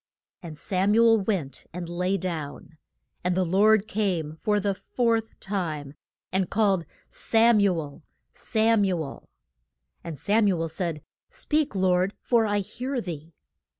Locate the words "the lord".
3.37-3.87